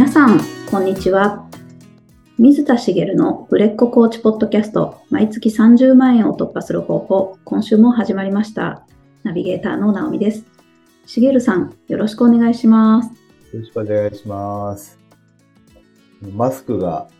[0.00, 1.46] 皆さん、こんにちは。
[2.38, 8.86] 水田茂の売れっ子コーチポッドキャスト、毎月30万円を突破する方法、今週も始まりました。
[9.24, 10.46] ナビゲーターの直美です。
[11.04, 13.08] 茂さん、よろしくお願いします。
[13.52, 14.98] よろしくお願いします。
[16.32, 17.10] マスクが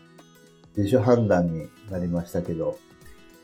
[0.75, 2.79] 自主判断になりましたけど、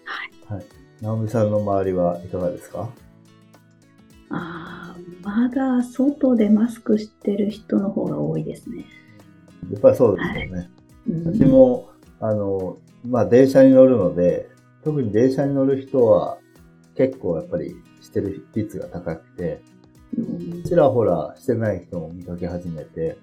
[0.04, 0.56] はい。
[0.56, 0.66] はい。
[1.00, 2.90] 直美さんの周りはいかがですか？
[4.32, 8.84] あーまだ外でマスクしてる人の方が多いですね。
[9.72, 10.70] やっぱりそうですよね。
[11.08, 11.90] うん私も、
[12.20, 14.50] あの、まあ、電車に乗るので、
[14.84, 16.38] 特に電車に乗る人は
[16.96, 19.62] 結構やっぱりしてる率が高くて、
[20.18, 23.18] うんちらほらしてない人も見かけ始めて、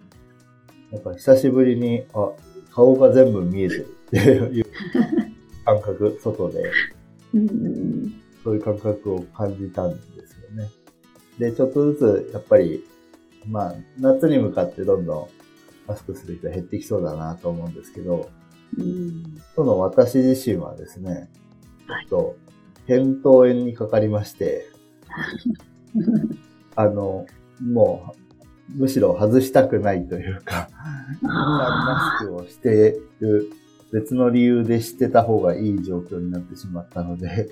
[0.90, 2.30] やっぱ久しぶりに、あ、
[2.70, 4.66] 顔が全部見えてるっていう
[5.64, 6.70] 感覚、外で。
[7.34, 10.70] うんそういう感覚を感じたんですよね。
[11.38, 12.84] で、ちょっとずつ、やっぱり、
[13.48, 15.28] まあ、夏に向かってどんどん
[15.86, 18.30] マスクする人減ってきそうだなと思うんですけど、
[18.78, 19.40] うん。
[19.54, 21.28] その私自身はですね、
[21.86, 22.06] はい。
[22.08, 22.36] ちょっと、
[22.86, 24.66] 扁桃炎にかかりまして、
[26.76, 27.26] あの、
[27.62, 28.14] も
[28.72, 30.68] う、むしろ外したくないというか、
[31.22, 33.50] マスクをしている
[33.92, 37.50] 別の理由でしてた方がいい状況になってしまったので、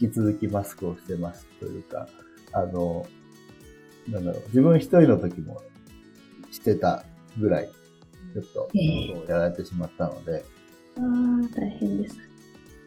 [0.00, 2.08] 引き続きマスクをしてますというか、
[2.52, 3.06] あの、
[4.08, 5.62] なんだろう、自分一人の時も
[6.50, 7.04] してた
[7.38, 7.68] ぐらい、
[8.32, 8.68] ちょっと、
[9.28, 10.44] やられてしまったので、
[10.96, 12.16] あー大変です。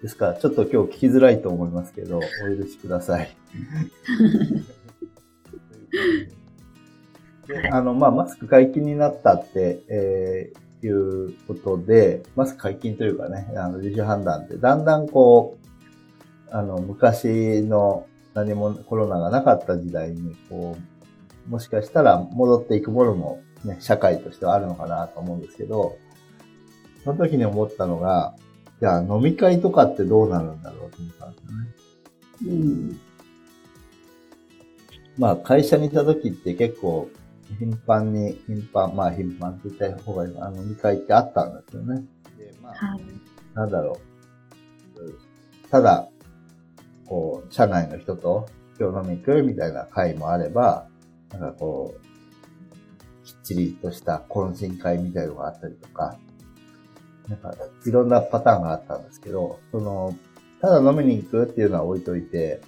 [0.01, 3.29] ですから、ちょっと今日聞きづらいと思いますけど、 お許しください。
[7.47, 15.67] であの、まあ、マスク解禁になったって、えーいうことで、マスク解禁というかね、あの、自主判断って、だんだんこう、
[16.51, 20.77] あの、昔の何もコロナがなかった時代に、こ
[21.47, 25.97] う、もしかしたら戻っていくものもね、社会としてはあるのかなと思うんですけど、
[27.03, 28.35] その時に思ったのが、
[28.79, 32.59] じゃあ飲み会とかってどうなるんだろうと思ったんですよね。
[32.61, 32.99] うん
[35.17, 37.09] まあ会社にいた時って結構
[37.57, 42.03] 頻繁に、頻繁、まあ頻繁って言った方がいいかな、あの飲み会ってあったんですよね。
[42.37, 43.01] で、まあ、はい。
[43.55, 43.97] なんだろ
[44.95, 45.69] う。
[45.71, 46.07] ただ、
[47.07, 48.47] こう、社内の人と
[48.79, 49.41] 今日飲み行く？
[49.43, 50.87] みたいな会もあれば、
[51.31, 52.01] なんかこう、
[53.47, 56.17] ちりとした懇親会みたいのがあったりとか、
[57.29, 57.53] なんか
[57.85, 60.15] いろんなパターンがあったんですけど、その、
[60.61, 62.61] ただ飲みに行くっていうのは置いといて、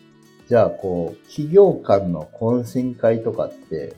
[0.48, 3.96] じゃあこう、企業間の懇親会とかって、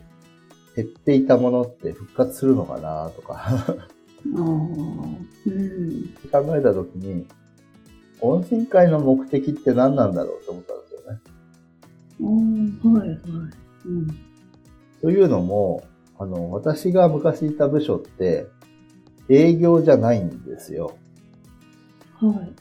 [0.74, 3.76] 減っていたものって復活するのかなとか。
[4.24, 5.28] うん
[6.30, 7.26] 考えたときに、
[8.20, 11.20] 懇親会の目的って何なんだろうと思ったんですよね。
[12.98, 13.18] はいはい。
[13.86, 14.32] うん
[15.02, 15.82] というのも、
[16.22, 18.46] あの、私が昔いた部署って、
[19.28, 20.96] 営業じゃないんですよ。
[22.20, 22.52] はい。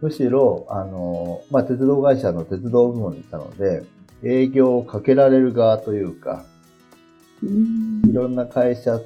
[0.00, 3.84] むしろ、あの、まあ、鉄道会社の鉄道部門にいたので、
[4.24, 6.44] 営業をかけられる側というか、
[7.42, 9.00] うんいろんな会社、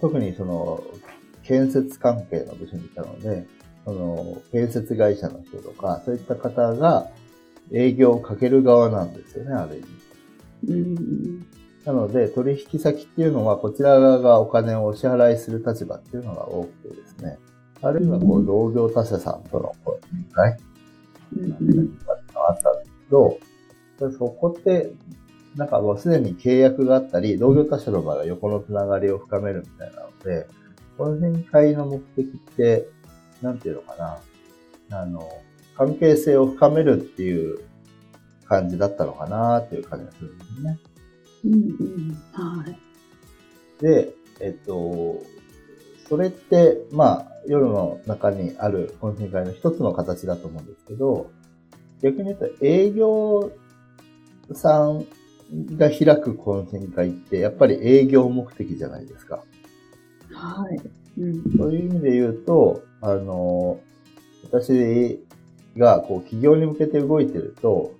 [0.00, 0.82] 特にその、
[1.42, 3.46] 建設関係の部署にいたので、
[3.84, 7.08] その、建設会社の人とか、そういった方が
[7.72, 11.55] 営業をかける側なんですよね、ある意味。
[11.86, 17.38] うんなので、取引先っていうのは、こちら側がお金をお支払いする立場っていうのが多くてですね、
[17.80, 18.46] あるいはこううん。
[18.46, 20.58] 同業他社さんとのこう理解
[21.36, 21.96] うん。
[22.04, 23.38] があったんですけど、
[24.18, 24.92] そこって、
[25.54, 30.48] なんかもうすでに契約があったり、同業他社の場合は横のつながりを深めるみたいなので、
[30.98, 32.88] 懇親会の目的って、
[33.42, 34.18] なんていうのか
[34.90, 35.22] な、あの、
[35.76, 37.60] 関係性を深めるっていう
[38.48, 40.78] 感じだったのかなっていう感じがするんですね。
[41.46, 42.78] うんうんはい。
[43.82, 45.22] で、えっと、
[46.08, 51.30] それって、まあ、夜の中にある懇親会の一つの形だと思うんですけど、
[52.02, 53.52] 逆に言うと営業
[54.52, 55.06] さん
[55.76, 59.42] が開く懇親会って、やっぱり営業目的じゃないですか。
[60.32, 60.80] はい。
[61.18, 63.80] うんそういう意味で言うと、あの、
[64.44, 65.24] 私
[65.76, 67.94] がこう企業に向けて動いてると、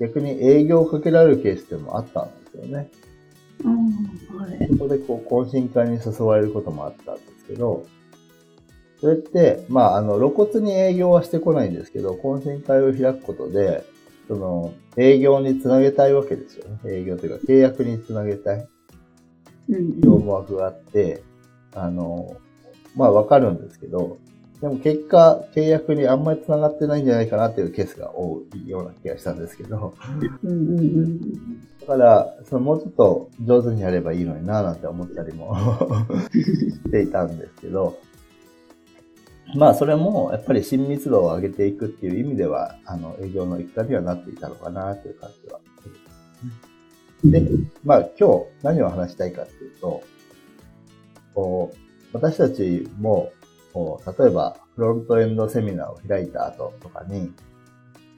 [0.00, 2.90] 逆に営業をかけられるケースっていうのもあったんですよね。
[3.64, 4.68] あーはい。
[4.68, 7.86] そこでこう、懇親会に誘われることもあったんですけど、
[9.00, 13.84] それって、まあ、あの、露骨に営業はしてこないんですけど、懇親会を開くことで、
[14.28, 16.78] その、営業につなげたいわけですよね。
[16.86, 18.66] 営業というか、契約につなげたい
[19.68, 21.22] うん業務枠があって、
[21.74, 22.36] あの、
[22.94, 24.18] まあ、わかるんですけど、
[24.60, 29.94] でも結果、契約にあんまりつながってないんじゃないかなっていうケースが多いような気がしたんですけど、
[30.42, 31.20] うんうんうん
[31.86, 35.56] だから、そのもうちょっと上手にやればいいのになぁなんて思ったりも
[36.32, 37.96] していたんですけど、
[39.54, 45.60] まあそれもやっぱり親密度を上げていくっていう意味では、あの営業の一環にはなっていたのかなという感じは。
[47.24, 47.48] で、
[47.84, 50.02] まあ今日何を話したいかっていうと、
[51.34, 51.76] こう
[52.12, 53.30] 私たちも
[53.72, 57.32] こう例えばフロントエンドセミナーを開いた後とかに、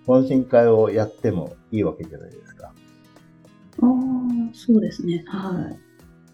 [0.07, 2.73] 懇親会をやってもいいわけじゃないですか。
[3.83, 5.25] ああ、そうですね。
[5.27, 5.71] は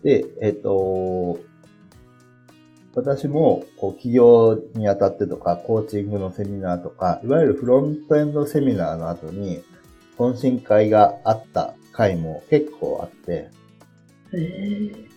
[0.03, 0.05] い。
[0.05, 1.39] で、えっ、と、
[2.95, 9.63] 私もこう起業にあたってとか、コーチングのセミナーとか、いわゆるフロントエンドセミナーの後に、
[10.17, 13.51] 懇親会があった回も結構あって、へ
[14.33, 15.09] え。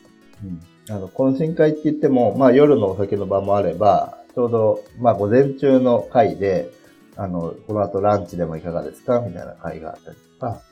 [0.44, 6.72] うんあの、懇親会って言っても、まあ夜のお酒の場もあれば、ちょうど、まあ午前中の会で、
[7.18, 10.67] あの、この後ランチでもいかがですかみたいな会があったりとか、うん。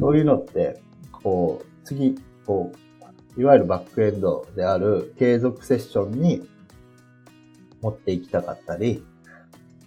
[0.00, 0.80] そういうのって、
[1.10, 2.72] こう、次、こ
[3.36, 6.48] う、いわゆるバックエンドである継続セッションに
[7.80, 9.04] 持っていきたかったり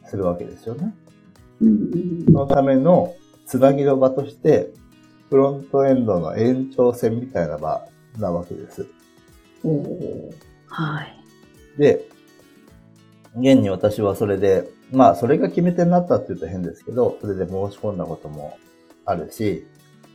[0.06, 0.94] するわけですよね。
[1.62, 3.16] うんそのための
[3.46, 4.72] つなぎの場として、
[5.30, 7.88] フロントエンドの延長線みたいな場
[8.18, 8.88] なわけです。
[10.68, 11.80] はい。
[11.80, 12.08] で、
[13.36, 18.58] 現に私はそれで、まあそれが決め手になったって言うと変ですけど、それで申し込んだことも
[19.06, 19.66] あるし、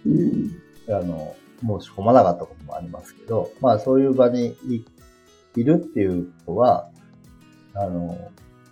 [0.06, 0.50] うん。
[0.88, 4.84] あの、申し込まなかったこともありますけど、まあそういう場にい
[5.56, 6.90] いるっていうことは、
[7.74, 8.30] あの、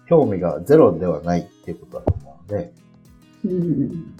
[0.08, 2.72] 興味がゼロではないっていうことだと思うので、
[3.44, 4.14] うん。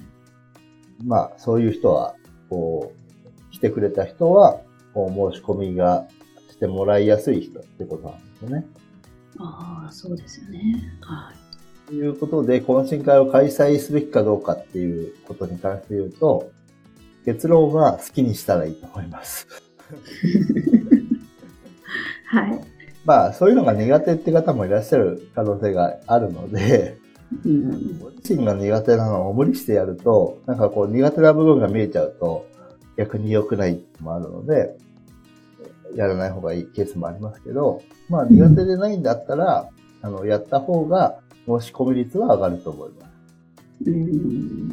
[1.05, 2.15] まあそういう人は、
[2.51, 4.61] こう、来てくれた人は、
[4.95, 6.09] こう申し込みが
[6.51, 8.67] してもらいやすい人ってことなんですよね。
[9.39, 10.99] ああ、そうですよね。
[11.01, 11.38] はい。
[11.89, 16.51] ということで、懇親会を開催すべきかどうかっていうことに関して言うと、
[17.25, 19.49] 結論は好きにしたらいいと思います。
[22.27, 22.61] はい。
[23.07, 26.99] まあ、そういうのが苦手って方もいらっしゃる可能性があるので、
[27.43, 27.99] うん。
[27.99, 32.47] ご自身が苦手なのを無理してやると、なんかこう苦手な部分が見えちゃうと、
[32.99, 34.77] 逆に良くないのもあるので、
[35.97, 37.81] やらない方がいいケースもありますけど、
[38.11, 39.71] まあ苦手でないんだったら、
[40.03, 41.21] あの、やった方が
[41.61, 43.91] 申し込み率は上がると思います。
[43.91, 44.69] うん。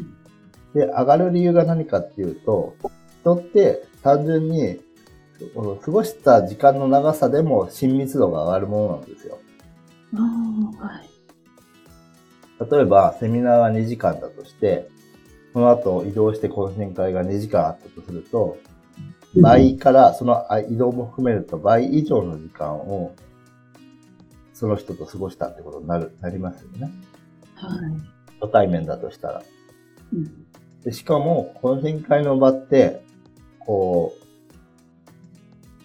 [0.73, 2.75] で、上がる理由が何かっていうと、
[3.21, 4.79] 人って単純に、
[5.83, 9.39] 過ごした時間の長さでも親密度が上がるものなんですよ。
[10.79, 11.09] はい。
[12.71, 14.89] 例えば、セミナーが2時間だとして、
[15.53, 18.57] その後移動して懇親会が2時間あったとすると、
[19.41, 23.13] 倍から、そのあ移動も含めると倍以上の時間を、
[24.55, 26.89] その人と過ごしたってことになる、なりますよね。
[27.55, 27.79] はい。
[28.39, 29.43] 初対面だとしたら。
[30.13, 30.45] うん。
[30.83, 33.03] でしかも、懇親会の場って、
[33.59, 34.15] こ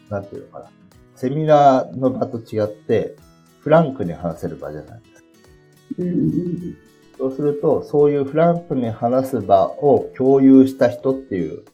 [0.09, 0.71] う、なんていうのかな。
[1.17, 3.17] セミナーの場と違って、
[3.61, 5.29] フランクに話せる場じゃないですか。
[5.99, 6.77] うん。
[7.19, 11.65] そうすると、そういうフランクに話す場を共有した人っていう、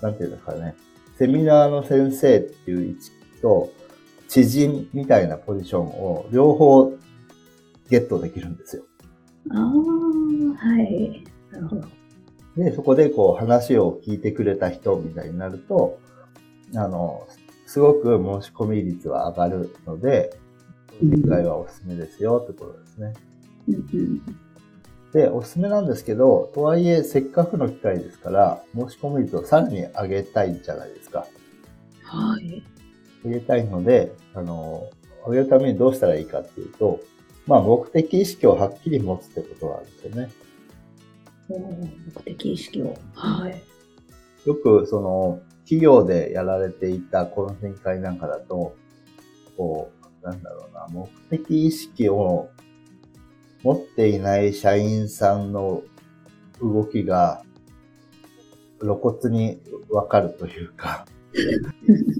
[0.00, 0.74] なんていうんですかね。
[1.18, 3.10] セミナーの先生っていう位置
[3.42, 3.70] と、
[4.30, 6.92] 知人みたいなポジションを両方
[7.88, 8.84] ゲットできるんですよ。
[9.50, 11.24] ああ、はい。
[11.50, 11.88] なるほど。
[12.56, 15.98] で、そこでこう話を聞いてくれた人みたいになると、
[16.76, 17.26] あの、
[17.66, 20.30] すごく申し込み率は上がるので、
[21.02, 23.14] 今回はおすすめですよってことですね。
[25.12, 31.26] で、おすすめなんですけど、とはいえ、せっかくの機会ですから、申し込み率をさらに上げたいじゃないですか。
[32.04, 32.62] はい。
[33.24, 34.90] 上げたいので、あの、
[35.26, 37.00] 上げるためにどうしたらいいかっていうと、
[37.46, 40.30] まあ、目的意識をはっきり持つってことなんですよね。
[41.48, 42.96] 目的意識を。
[43.14, 43.62] はい。
[44.46, 48.74] よく、その、企業でやられていた懇親会なんかだと、
[49.56, 52.50] こう、なんだろうな、目的意識を
[53.62, 55.82] 持っていない社員さんの
[56.60, 57.42] 動きが
[58.80, 59.60] 露骨に
[59.90, 61.06] わかるというか、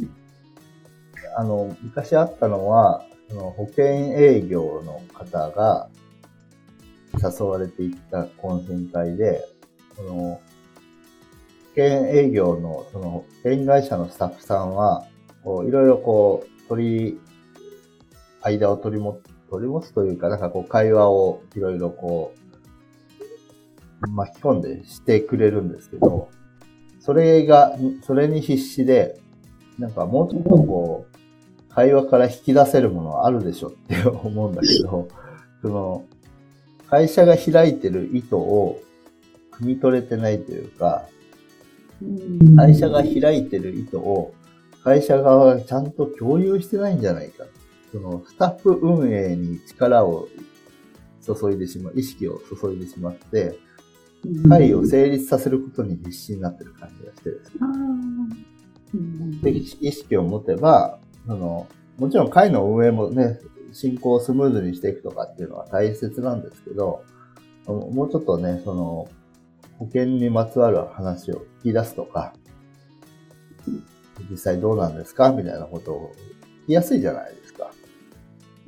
[1.40, 5.88] あの、昔あったのは、その保険営業の方が
[7.14, 9.49] 誘われていった懇親会で、
[9.97, 10.40] その保
[11.70, 15.06] 険営業の、その保険会社のスタッフさんは、
[15.42, 17.20] こういろいろこう、取り、
[18.42, 19.18] 間を取りも、
[19.49, 22.35] 取り持つというか、なんかこう会話をいろいろこ
[24.02, 26.28] う、巻き込んでしてくれるんですけど、
[27.00, 29.18] それが、それに必死で、
[29.78, 31.10] なんかもうちょっとこう、
[31.75, 35.09] 会話から引き出せるものはあるでしょって思うんだけど、
[35.62, 36.05] その、
[36.89, 38.81] 会社が開いてる意図を
[39.53, 41.05] 汲み取れてないというか、
[42.03, 44.33] うん会社が開いてる意図を
[44.83, 47.45] 会社側がちゃんと共有してないんじゃないか。
[47.93, 50.29] そのスタッフ運営に力を
[51.23, 53.59] 注いでしまう、意識を注いでしまって、
[54.49, 57.55] 会を成立させることに必死になってる感じがしてですね。
[57.61, 58.50] あー
[58.93, 61.67] うんで意識を持てば、その、
[61.99, 63.39] もちろん会の運営もね、
[63.73, 67.05] 進行をスムーズにしていくとかっていうのは大切なんですけど、
[67.67, 69.09] もうちょっとね、その、
[69.79, 72.35] 保険にまつわる話を聞き出すとか、
[74.31, 75.31] 実際どうなんですか？
[75.33, 76.12] みたいなことを
[76.65, 77.71] 聞きやすいじゃないですか。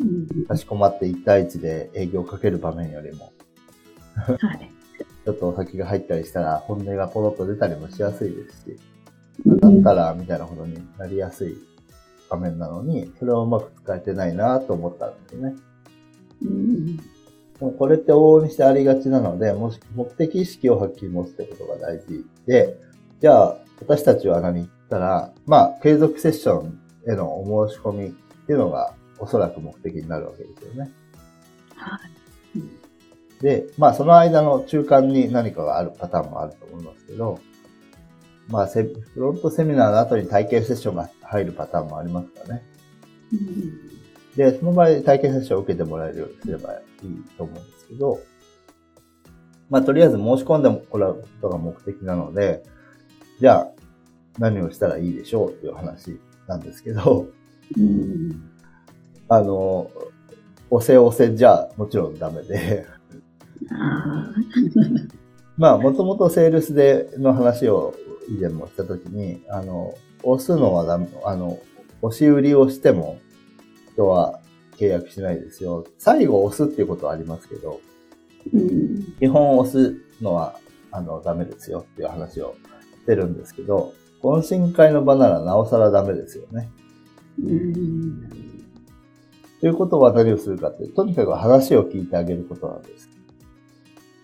[0.01, 3.33] うんかしこまって1対1で営業をかける場面よりも、
[4.15, 4.71] はい。
[5.25, 8.77] ちょっとお先が入ったりしたら本音がポロッと出たりもしやすいですし、
[9.47, 11.57] うんだったら、みたいなことになりやすい
[12.33, 15.55] 場面なのに、それをうまく使えてないなと思ったんですよね。
[16.43, 17.03] うんで
[17.61, 22.81] もこれって往々にしてありがちなので、もし目的意識をはっきり持つってことが大事で、
[23.21, 30.93] じゃあ、私たちは何言ったら、まあ、継続セッションへのお申し込みっていうのがおそらく目的になるわけですよね。
[31.77, 32.59] はい。
[32.59, 32.83] うん
[33.43, 37.41] で、まあ、その間の中間に何かがあるパターンもあると思いますけど、
[38.49, 42.63] まあ、セフロントセミナーの後に体験セッションが入るパターンもありますからね。
[43.33, 43.93] うん
[44.37, 48.19] で、その場合体験セッションを受けてもらえるようにすればいいと思うんですけど、
[49.69, 52.63] まあ、とりあえず申し込んでもらうことが目的なので、
[53.41, 53.69] じゃあ、
[54.39, 57.27] 何をしたらいいでしょうっていう話なんですけど、
[57.77, 58.51] うん。
[59.29, 59.91] あの、
[60.71, 62.87] 押せ押せじゃもちろんダメで、
[63.71, 64.33] あ
[65.59, 67.95] まあ、もともとセールスでの話を
[68.29, 71.59] 以前もしたときに、あの、押すのはダメ、あの、
[72.03, 73.19] 押し売りをしても
[73.93, 74.41] 人は
[74.77, 75.87] 契約しないですよ。
[75.99, 80.59] 最後押すっていうことはありますけど、ーうん基本押すのは、
[80.91, 82.57] あの、ダメですよっていう話を
[83.01, 86.71] してるんですけど、懇親会の場ならなおさらダメですよね。
[87.43, 88.53] うん
[89.61, 93.09] ということは何をするかって、とにかく話を聞いてあげることなんです。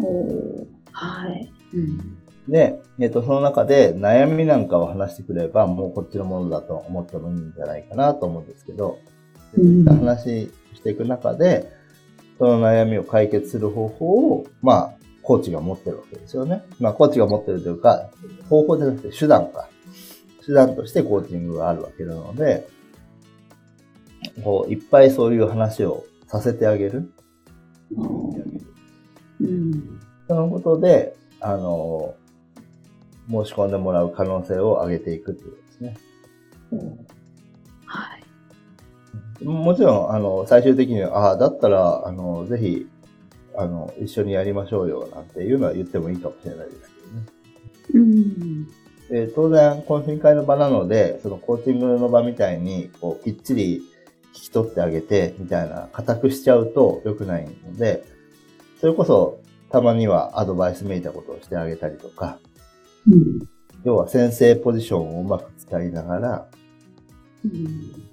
[0.00, 1.52] おーはい。
[1.74, 2.17] うん
[2.48, 8.98] で、えっ、と、その中で悩みなんかを話してくれば、もうこっちのものだと思ってもいいんじゃないかなと思うんですけど、
[9.54, 11.70] そういった話していく中で、
[12.38, 16.62] その悩みを解決する方法を、まあ、コーチが持ってるわけですよね。
[16.80, 18.08] まあ、コーチが持ってるというか、
[18.48, 19.68] 方法じゃなくて手段か。
[20.46, 22.66] 手段としてコーチングがあるわけなので、
[24.42, 27.12] こう、いっぱいそういう話をさせてあげる。
[29.40, 32.14] うんそのことで、あの、
[33.30, 35.97] 申し込んでもらう可能性を上げていくっていうことですね。
[37.87, 39.44] はい。
[39.44, 42.87] もちろん、あの、最終的には、ああ、だったら、あの、ぜひ、
[43.56, 46.80] あの、一緒にやりましょうよ、なんていうのは言ってもいいかもしれないです
[47.92, 48.00] けどね。
[48.00, 48.68] うん
[49.08, 53.82] で当然、懇親会の場なので、そのコーチングの場みたいに、こう、きっちり引
[54.35, 58.04] き取ってあげて、みたいな、固くしちゃうと良くないので、
[58.80, 62.38] それこそ、たまにはアドバイスめいたことをしてあげたりとか、
[63.10, 63.48] うん
[63.84, 66.48] 要は先生ポジションをうまく使いながら、
[67.44, 68.08] うん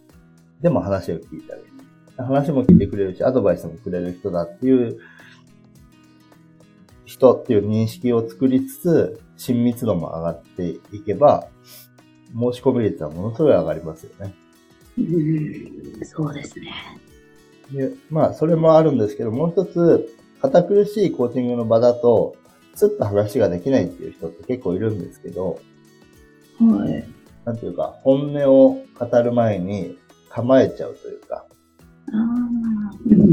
[0.61, 1.69] でも話を聞いてあげる。
[2.17, 4.97] 話も聞いてくれるし、アドバイスもくれる人だっていう、
[7.05, 11.47] 人っていう認識を作りつつ、親密度も上がっていけば、
[12.33, 14.33] 申し込み率はものすごい上がりますよね。
[14.97, 16.73] うんそうですね。
[17.71, 20.09] で、まあ、それもあるんですけど、もう一つ、
[20.41, 22.35] 堅苦しいコーチングの場だと、
[22.75, 25.60] つっと話ができないっていう人って結構いるんですけど、
[26.60, 27.05] はい。
[27.46, 29.98] なんていうか、本音を語る前に
[30.29, 31.46] 構えちゃうというか、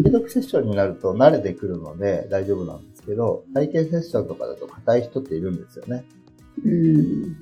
[0.05, 6.05] 継続セッションになると慣れてくるので大丈夫なんですけど、体験セッションとかだと硬い人っているんですよね。
[6.65, 7.37] うん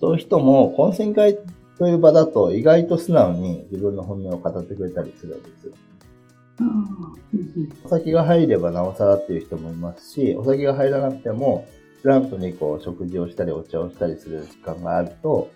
[0.00, 1.38] そういう人も、懇親会
[1.78, 5.74] という場だと意外と素直に自分の本音を語ってくれたりするんですよ。
[7.84, 11.66] お酒が入ればなおさらっていう人もいますし、お酒が入らなくても、
[12.02, 15.50] フランクにこう食事をしたりお茶をしたりする時間があると、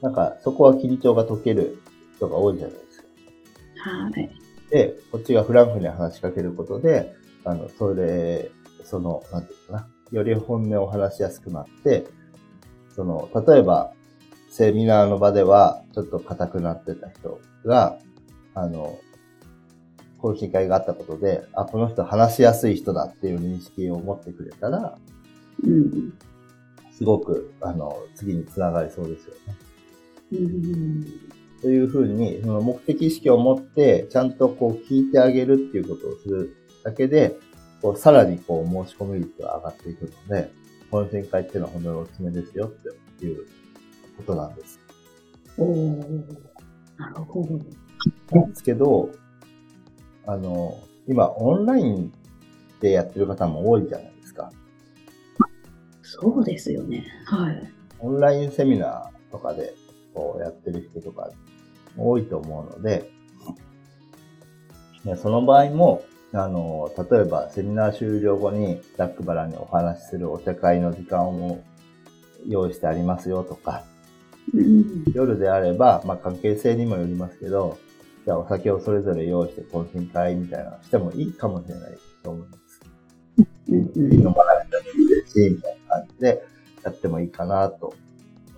[0.00, 1.78] なんかそこは緊張が解ける
[2.16, 3.08] 人が多いじゃないですか。
[3.90, 4.30] はい。
[4.70, 7.14] で、こっちがフランクに話しかけることで、
[7.44, 8.50] あの、それ、
[8.84, 12.06] その、なんていうかな、より本音を話しやすくなって、
[12.94, 13.92] その、例えば、
[14.50, 17.98] セミナーの場では、ちょっと硬くなってた人が、
[18.54, 18.98] あの、
[20.20, 24.96] 懇親会があったことで、あ、この人話しやすい人だっていう認識を持ってくれたら、
[25.64, 26.12] うん
[26.92, 29.56] すごく、あの、次につながりそうですよね。
[30.32, 31.04] うん
[31.62, 37.36] というふうに、その目的意識を持って、ちゃんとこう聞いてあげるっていうことをするだけで、
[37.82, 40.50] こうさらにこう申し込み率が上がっていくので、
[40.90, 42.70] 懇親会っていうのは本当におすすめですよっ
[43.18, 43.46] ていう
[44.16, 44.80] ことなんです。
[45.56, 46.04] おお
[46.96, 47.58] なるほど。
[48.40, 49.10] なんですけど、
[50.28, 52.12] あの、今、オンライン
[52.80, 54.52] でやってる方も多いじゃないですか。
[56.02, 57.06] そうですよね。
[57.24, 57.72] はい。
[57.98, 59.74] オンラインセミナーとかで
[60.12, 61.30] こうやってる人とか
[61.96, 63.10] 多いと思うので、
[65.04, 66.02] ねその場合も、
[66.34, 71.64] あの、例えばセミナー終了後にざっくばらんにお話しするお茶会の時間を
[72.46, 73.82] 用意してありますよとか、
[74.52, 75.04] うん。
[75.14, 77.78] 夜であれば、まあ関係性にもよりますけど、
[78.28, 82.82] じゃあお酒をそれぞれ用意して懇親会みたいなしてもいいかもしれないと思います。
[83.66, 86.44] 飲まなくてもいいですし、みたいな感じで
[86.84, 87.94] やってもいいかなと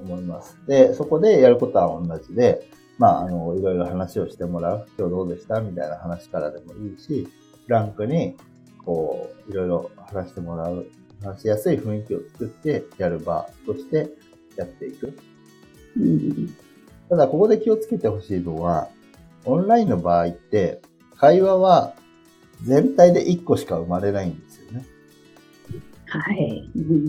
[0.00, 0.58] 思います。
[0.66, 4.88] で、そこでやることは同じで、まあ、あの、いろいろ話をしてもらう。
[4.98, 7.28] 今日どうでしたみたいな話からでもいいし、
[7.64, 8.36] フランクに、
[8.84, 10.88] こう、いろいろ話してもらう、
[11.22, 14.10] 話しやすい雰囲気を作ってやる場として
[14.56, 15.16] やっていく。
[17.08, 18.88] ただ、ここで気をつけてほしいのは、
[19.44, 20.80] オンラインの場合って、
[21.16, 21.94] 会話は
[22.64, 24.86] 全体で1個しか生まれないんですよね。
[26.06, 26.70] はい。
[26.74, 27.06] うん。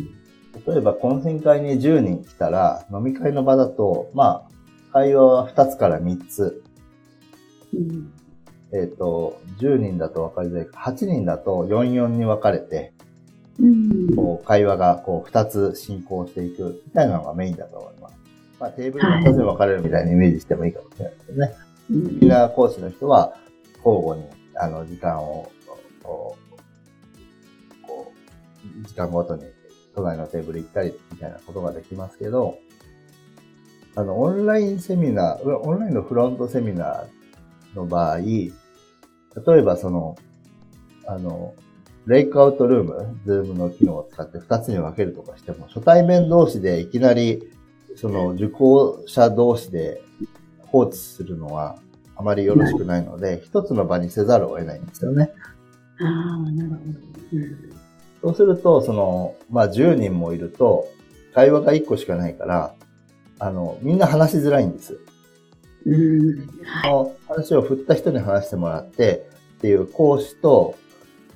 [0.68, 6.64] 例えば、懇親会に10人来たら、飲み会の場だと、まあ、会話は2つから3つ。
[7.74, 8.14] うん。
[8.74, 10.80] えっ、と、10人だと分かりづらいか。
[10.80, 12.94] 8人だと44に分かれて、
[13.60, 14.16] うん。
[14.16, 18.18] こう、会話がこう、2つ進行していく、みたいなのがメインだと思います。
[18.60, 21.98] まあ、テーブルが2つに分かれるみたいにイメージしてもいいかもしれないですけどね。
[21.98, 23.36] うんセミナー講師の人は、
[23.84, 25.52] 交互に、あの、時間を、
[26.04, 28.14] こう、こ
[28.84, 29.44] う時間ごとに、
[29.96, 32.58] 隣のテーブル行ったり、みたいなことができますけど、
[33.96, 38.52] あの、オンラインセミナー、オンラインのフロントセミナーの場合、例
[39.60, 40.16] えばその、
[41.08, 41.54] あの、
[42.06, 47.52] レイクアウトルーム、ズームの機能を使って2つに分けるとかしても、初対面同士でいきなり、
[47.96, 50.01] その受講者同士で
[50.72, 51.77] 放置するのは
[52.16, 55.31] あまりよろしくないので、一つの場にせざるを得ないんですよね。
[56.00, 56.81] ああ、なるほど。
[57.34, 57.74] うん。
[58.22, 60.88] そうすると、その、まあ、10人もいると、
[61.34, 62.75] 会話が1個しかないから、
[63.40, 65.00] あの、みんな話しづらいんです。
[65.86, 66.48] うん。
[66.84, 70.75] その話を振った人に話してもらって、っていう講師と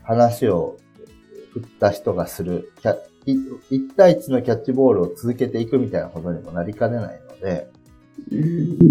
[0.03, 0.77] 話を
[1.53, 3.37] 振った人がする、キャい
[3.71, 7.84] 一対一のキャッチボールを続けていくみたいなことにもなりかねないので、うん。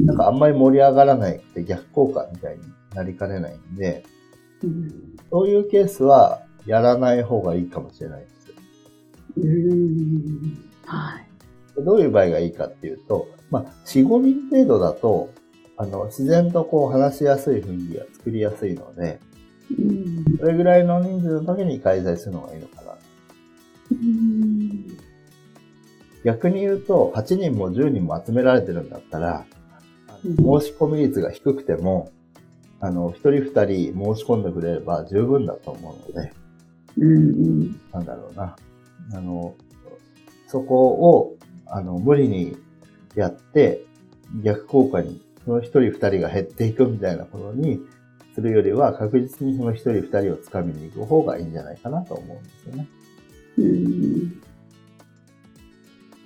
[0.07, 2.63] なんかあんまり盛り上がらないくて逆効果みたいに
[2.95, 4.05] なりかねないんで、
[4.63, 5.17] うん。
[5.31, 8.35] そういうケースはやらない方がいいかもしれないです。
[9.39, 10.71] うん。
[10.87, 11.83] はい。
[11.83, 15.31] どういう場合がいいかっていうと、まあ、4、5人程度だと、
[15.77, 19.19] あの、自然とこう話しやすい雰囲気が作りやすいので、
[19.77, 20.25] うん。
[20.39, 22.93] それぐらいの人数の時に開催するのがいいのかな。
[23.91, 24.97] うん。
[26.25, 29.45] 逆に言うと、8人も10人も集められてるんだったら、
[30.23, 30.33] 申
[30.67, 32.11] し込み率が低くても、
[32.81, 36.33] あの、1人2人申し込んでくれれば十分だと思うので、
[36.97, 37.81] うん。
[37.93, 38.57] なんだろうな。
[39.13, 39.55] あの、
[40.47, 42.57] そこを、あの、無理に
[43.15, 43.85] やって、
[44.43, 47.81] 逆効果に、その一人二人が減っていくみたいなことに
[48.35, 52.89] するよりは、確実にその一人二人を掴みに行く方がいいんじゃないかなと思うんですよね。
[53.59, 54.43] うん。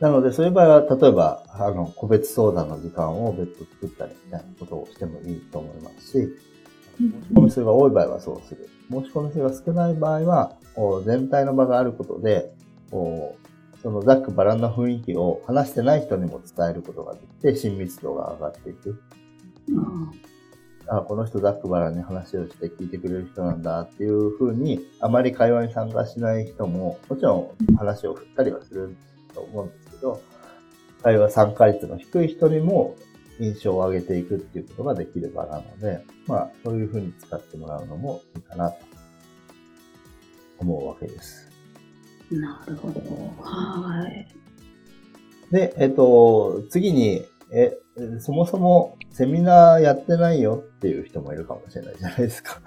[0.01, 6.13] なので、そういう場合は、例えば、あの、個別相談の時間を別途作ったりみたいなことをしてもいいと思いますし、
[6.99, 8.69] 申し込み数が多い場合はそうする。
[8.91, 10.53] 申し込み数が少ない場合は、
[11.05, 12.53] 全体の場があることで、
[12.91, 19.01] そのざっくばらんな雰囲気を話してない人にも伝えることができて、親密度が上がっていく。
[20.91, 28.97] あこの人ざっくばらんに話をして聞いてくれる人なんだっていう風に、あまり会話に参加しない人も、もちろん話を振ったりはする
[29.35, 30.23] と思うんですけど、
[31.03, 32.97] 会話参加率の低い人にも
[33.41, 38.79] 印象を上げていくっていうことができる場なので、まあ、そういう風に使ってもらうのもいいかなと
[40.59, 41.49] 思うわけです。
[42.31, 43.01] なるほど。
[43.41, 44.29] はい。
[45.51, 47.79] で、えっと、次に、え、
[48.21, 52.61] そもそもセミナーやってないよっていう人もいるかもしれないじゃないですか。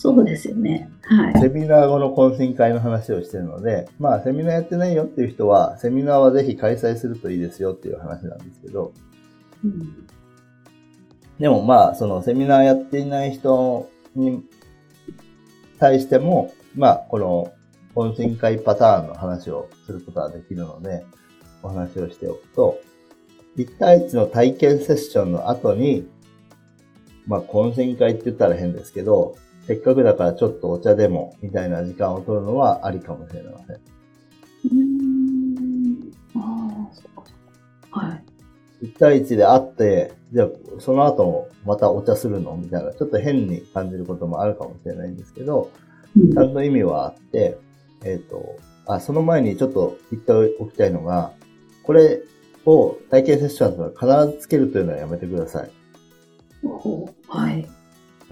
[0.00, 0.90] そうですよね。
[1.02, 1.40] はい。
[1.40, 8.92] セミナー後の懇親会の話をしてるので、まあ、セミナーやってないよっていう人は、セミナーはぜひ開催するといいですよっていう話なんですけど、
[9.64, 10.06] うん
[11.38, 14.44] でもまあ、そのセミナーやっていない人に
[15.80, 17.52] 対しても、まあ、この
[17.94, 21.04] 懇親会パターンの話をすることができるので、
[21.62, 22.80] お話をしておくと、
[23.56, 26.08] 1対1の体験セッションの後に、
[27.26, 33.80] まあ、懇親会って言ったら変ですけど、せっかくだからちょっとお茶でも、みたいな時間を取るのはありかもしれません。
[34.72, 36.12] うん。
[36.36, 37.24] ああ、そっか。
[38.82, 40.48] 1対1で会って、じゃあ
[40.78, 45.70] その後もまたお茶するのみたいな、ちょっと変に感じることもあるかもしれないんですけど、
[46.34, 47.56] ちゃんと意味はあって、
[48.04, 51.32] えっ、と、あ、その前にちょっと言っておきたいのが、
[51.82, 52.22] これ
[52.66, 55.70] を体験セッションとは必ずつけるというのはやめてください。
[56.62, 57.66] おはい。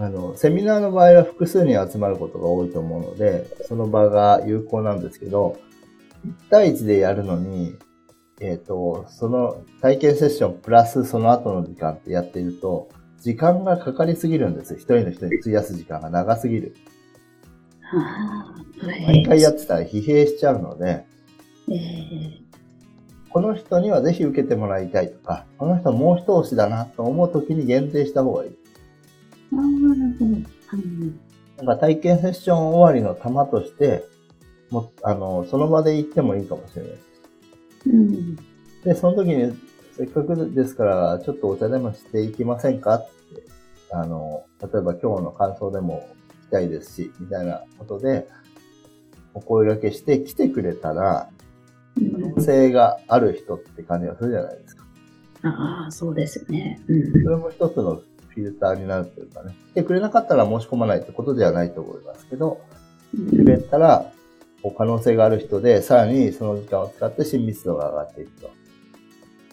[0.02, 5.60] あの、セミナーの場合は複数に集まることが多いと思うので、その場が有効なんですけど、
[6.26, 7.76] 1対1でやるのに、
[8.40, 12.88] えっ、と、その体験セッションプラスその後の時間ってやっていると、
[13.20, 14.74] 時間がかかりすぎるんです。
[14.74, 16.74] 一人の人に費やす時間が長すぎる。
[19.06, 21.04] 毎回やってたら疲弊しちゃうので、
[21.68, 22.42] えー
[23.32, 28.61] この人にはぜひ受けてもらいたいとか、この人もう一押しだなと思う時に限定した方がいい。
[29.54, 30.26] ああ、なるほど。
[30.26, 31.20] うん
[31.58, 34.04] なんか体験セッション終わりの玉として、
[34.70, 36.92] もあの、その場で行ってもいいかもしれない。
[37.86, 38.36] うん。
[38.82, 39.54] で、その時に、
[39.96, 42.94] せっかくですから、ちょっとお茶でもしていきませんか？
[42.96, 43.42] って、
[43.92, 46.08] あの、例えば今日の感想でも
[46.44, 48.26] 聞きたいですし、みたいなことで、
[49.34, 51.28] お声掛けして来てくれたら、
[51.94, 54.84] 可能性がある人って感じがするじゃないですか。
[55.42, 56.80] ああ、そうですよね。
[56.88, 58.00] うんそれも一つの
[58.34, 59.54] フィルターになるというかね。
[59.72, 62.60] 来てくれなかったら申し込まないってことではないと思いますけど、
[63.14, 64.10] 来てくれたら、
[64.76, 68.50] 可能性がある人で、さらにその時間を使って親密度が上がっていくと。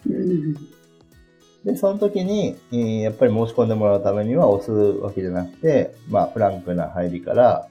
[0.08, 0.54] うん。
[1.64, 7.68] で、その時に、えーやっぱり申し込んでもらうためには押すわけじゃなくて、まあ、フランクな入りから、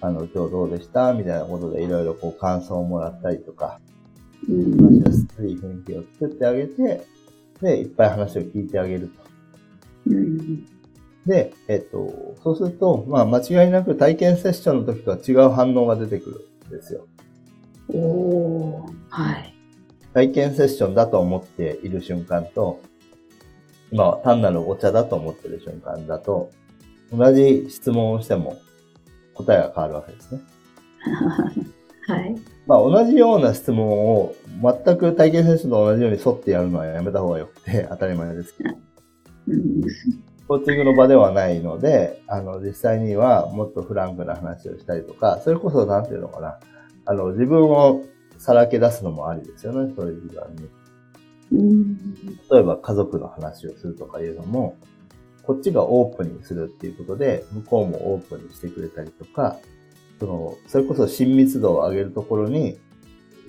[0.00, 3.80] あの、今日どうでしたみたいなことでいろいろこう感想をもらったりとか、
[4.48, 4.76] うん。
[4.76, 7.06] 話しやすい雰囲気を作ってあげて、
[7.62, 9.31] で、いっぱい話を聞いてあげると。
[10.06, 10.66] うん。
[11.26, 17.06] で、えっと、そうすると、まあ、間違いなく体験セッションの時とは違う反応が出てくるんですよ。
[17.88, 19.54] おおはい。
[20.14, 22.80] 体験セッションだと思っている瞬間と、
[23.92, 26.50] まあ、単なるお茶だと思っている瞬間だと、
[27.12, 28.58] 同じ質問をしても
[29.34, 30.40] 答えが変わるわけですね。
[32.08, 32.34] はい。
[32.66, 34.34] まあ、同じような質問を
[34.84, 38.70] 全く体験セッションと同じように沿ってやるのはやめた方がよくて当たり前ですけど。
[39.48, 39.82] うん。
[40.48, 46.58] コーチングの場ではないので、あの、実際にはもっとフランクな話をしたりとか、それこそなんていうのかな、
[47.06, 48.04] あの、自分を
[48.38, 50.68] さらけ出すのもありですよね、そういう時間に。
[51.52, 51.96] うん。
[52.50, 54.76] 例えば家族の話をするとかいうのも、
[55.42, 59.58] こっちがオープンにするっていうことで、向こうもオープンにしてくれたりとか、
[60.20, 62.78] その、それこそ親密度を上げるところに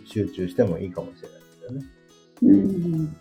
[0.06, 1.86] 集中してもいいかもしれないですよね。
[2.42, 2.54] う
[2.98, 3.16] ん。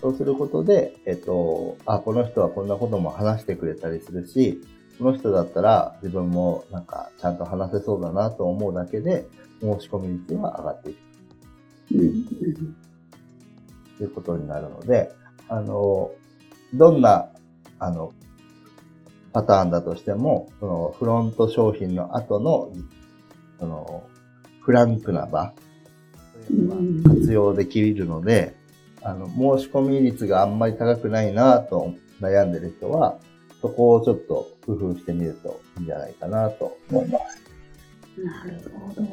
[0.00, 4.60] そうすることで、えっと、あ、この人はこんなことも話してくれたりするし、
[4.98, 9.26] この人だったら自分もなんかちゃんと話せそうだなと思うだけで、
[9.60, 11.06] 申し込み率が上がっていく
[11.92, 12.24] うん。
[13.98, 15.12] ということになるので、
[15.48, 16.10] あの、
[16.74, 17.28] どんな、
[17.78, 18.12] あの、
[19.32, 22.72] パターンだとしても、そのフロント商品の後の、
[23.58, 24.04] その、
[24.60, 25.52] フランクな場、
[26.50, 27.02] うん。
[27.02, 28.55] 活用できるので、
[29.06, 29.26] あの、
[29.58, 33.20] 申し込み率があんまり高くないなと悩んでる人は、
[33.62, 37.40] そこをちょっと工夫してみるといいんじゃないかなと思います。
[38.18, 39.06] なるほど。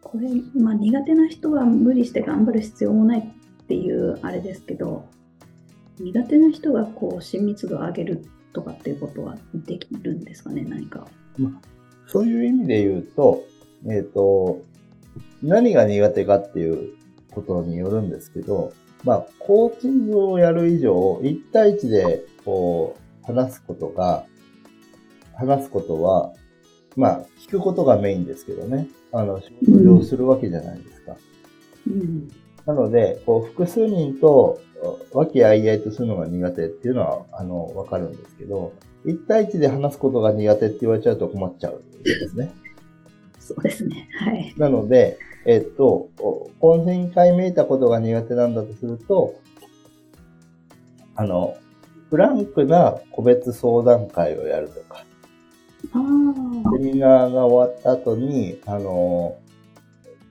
[0.00, 5.06] これ、まあ、苦手な人は無理して頑張る必要もないっていうあれですけど、
[5.98, 11.06] 苦手な人がこう親密度を上げるとかっていうことはできるんですかね、何か。
[11.36, 11.52] まあ
[12.06, 13.44] そういう意味で言うと、
[13.86, 14.62] えっ、と、
[15.42, 16.94] 何が苦手かっていう
[17.32, 18.72] ことによるんですけど、
[19.04, 24.24] まあ、コーチングをやる以上、1対1で、こう、話すことが、
[25.34, 26.32] 話すことは、
[26.96, 28.88] まあ、聞くことがメインですけどね。
[29.12, 31.16] あの、仕事上するわけじゃないですか。
[31.88, 32.28] うん。
[32.66, 34.60] なので、こう、複数人と
[35.12, 38.72] 和気あいあいとするのが苦手っていうのは、あの、わかるんですけど、
[39.04, 42.52] 1対1で話すことが苦手って言われちゃうと困っちゃうんですね。
[43.42, 44.08] そうですね。
[44.18, 44.54] はい。
[44.56, 46.08] なので、えっと、
[46.60, 49.34] 懇親会めいたことが苦手なんだとすると、
[51.16, 51.56] あの、
[52.08, 55.04] フランクな個別相談会をやるとか。
[55.82, 59.36] セミナーが終わった後に、あの、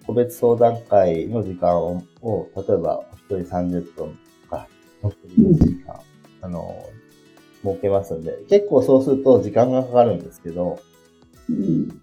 [0.08, 4.68] 個別相談会の時間を、を例えば、お一人30分とか、
[5.04, 6.00] お一人1時間、
[6.42, 6.86] あの、
[7.64, 10.80] 設けますんで、結構そうすると時間がかかるんですけど、
[11.50, 12.01] うん。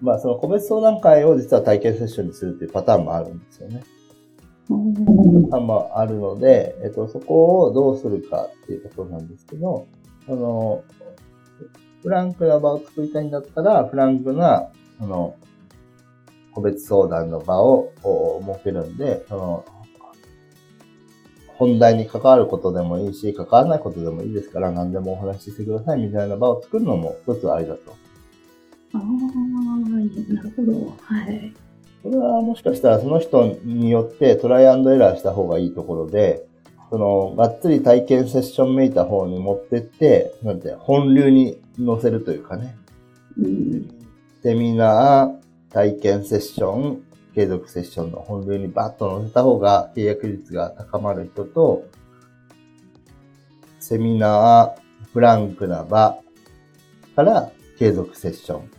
[0.00, 3.82] まあ、その個別相談会を実は体験セッションにするっていうパターンもあるんですよね。
[4.70, 4.94] うん
[5.50, 9.86] パターンもあるので、えっと、そこをどうするかっていうところなんですけど、
[10.28, 10.84] あの、
[12.02, 15.34] フランクな場を作りたいんだったら、フランクな、あの、
[16.54, 17.92] 個別相談の場を
[18.46, 19.64] 設けるんで、その、
[21.58, 27.99] 本題に関わることでもいいし、関わらないことでもいいですから、何でもお話ししてくださいみたいな場を作るのも一つありだと。
[28.92, 30.96] ああ、なるほど。
[31.02, 31.52] はい。
[32.02, 36.46] これはもしかしたらその人によってトライアンドエラーした方がいいところで、
[36.90, 42.74] その、がっつり体験セッションめいた方に持ってって、なんて、本流に乗せるというかね。
[43.38, 43.88] うん、
[44.42, 47.02] セミナー、体験セッション、
[47.34, 51.84] 継続セッションの本流にバッと乗せた方が契約率が高まる人と、
[53.78, 56.18] セミナー、フランクな場
[57.14, 58.70] から継続セッション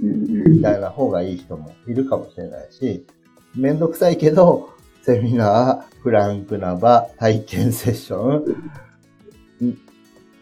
[0.00, 3.06] みたいな方がいい人もいるかもしれないし、
[3.54, 4.70] めんどくさいけど、
[5.02, 8.56] セミナー、フランクな場、体験セッション、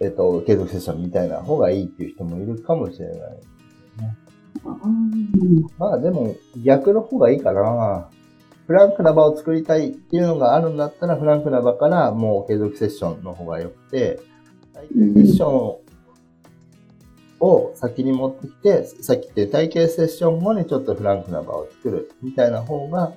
[0.00, 3.28] えっと、継続セッションみたいな方がいいっていう人もいるかもしれない、ね。
[5.78, 8.08] まあでも逆の方がいいかな。
[8.66, 14.20] フランクな場を作りたいっていうのがあるんだったら、フランクな場からもう継続セッションの方が良くて、
[14.74, 15.80] 体験セッションを
[17.74, 23.12] 先に持ってきて、さっき言って体験セッション後にちょっとフランクな場を作るみたいな方が、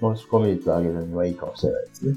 [0.00, 2.16] 申し込み率を上げるにはいいかもしれないですね。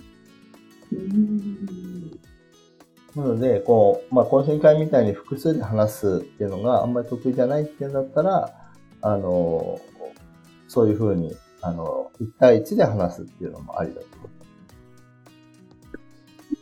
[3.16, 8.54] なので、こう、まあ、懇親会みたいに複数で話すっていうのがあんまり得意じゃないっていうんだったら、
[9.02, 9.80] あの、
[10.68, 14.30] そういうふうに、あの、1対1で話すっていうのもありだと思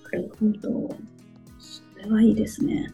[0.03, 0.45] なるほ
[0.87, 0.95] ど。
[1.59, 2.93] それはいいですね。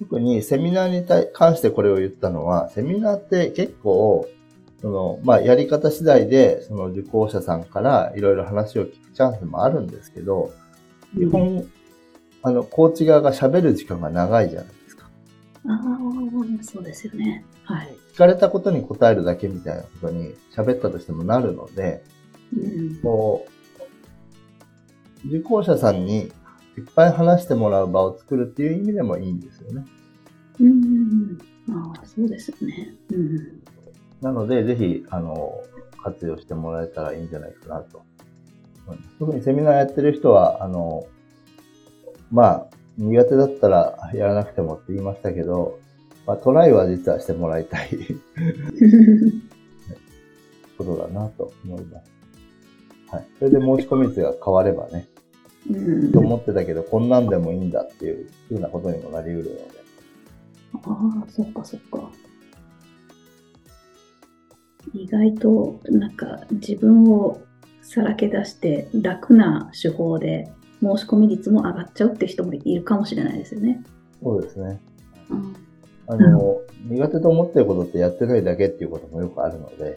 [0.00, 4.26] 特にセミナーに関してこれを言ったのは、セミナーって結構、
[4.80, 10.52] その、まあ、やり方次第で、その受講者さんからいろいろ話を聞くチャンスもあるんですけど、
[11.14, 11.66] 基本、
[12.42, 15.10] あの、コーチ側が喋る時間が長いじゃないですか。
[15.66, 17.44] ああ、そうですよね。
[17.64, 17.94] はい。
[18.14, 22.02] 聞かれたことに答えるだけみたいなことに喋ったとしてもなるので、
[22.56, 23.46] うん、こ
[25.26, 26.32] う、受講者さんに
[26.80, 29.84] いっぱい話してもらう場を作るっていう意味でもいいんですよね。
[30.58, 31.38] うん。
[31.70, 32.94] ああ、そうですよね。
[33.12, 33.62] うん。
[34.22, 35.62] なので、ぜひ、あの、
[36.02, 38.02] 活用してもらえたらいいんじゃないかなと。
[39.18, 41.06] 特にセミナーやってる人は、あの、
[42.30, 42.66] まあ、
[42.96, 45.78] 苦手だったらやらなくてもって言いましたけど、
[46.26, 47.90] まあ、トライは実はしてもらいたい
[50.78, 52.10] ことだなと思います。
[53.10, 53.26] はい。
[53.38, 55.19] それで申し込み率が変わればね、うん、
[56.12, 59.80] と思ってたけど、こんなんでもいいんだっていうふうなことにもなり得るので。
[60.74, 62.10] ああ、そっかそっか。
[64.94, 67.40] 意外となんか自分を
[67.82, 73.82] さらけ出して楽な手法で申し込み率も上がっちゃうって人もいるかもしれないですよね。
[74.22, 74.80] そうですね。
[75.28, 75.56] うん、
[76.06, 79.96] あの、苦手と思ってることってやってないだけっていうこともよくあるので、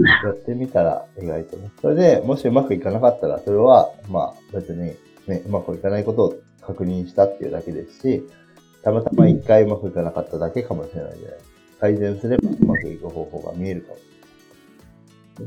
[0.24, 1.70] やってみたら意外とね。
[1.80, 4.94] それでもしうまくいかなかったら、それは、まあ別に
[5.26, 8.22] ね、うまくいかないことを確認したっていうだけですし、
[8.82, 11.38] たまたま一回うまくいかなかっただけかもしれないじゃない
[11.80, 14.02] 改善すればうまくいく方法が見えるかもし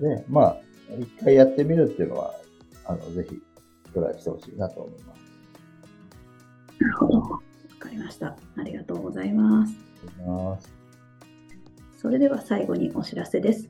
[0.02, 0.18] れない。
[0.18, 0.58] で、まあ、
[1.00, 2.34] 一回やってみるっていうのは、
[2.86, 3.42] あの、ぜひ
[3.94, 5.22] トライしてほしいなと思います。
[6.80, 7.20] なるほど。
[7.20, 7.40] わ
[7.80, 8.36] かりました。
[8.58, 9.74] ありがとうございます。
[10.26, 10.72] ます
[11.98, 13.70] それでは最後にお知らせです。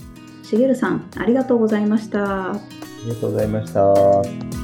[0.51, 2.51] しげるさん、ありがとうございました。
[2.51, 2.59] あ
[3.05, 4.60] りがとうございました。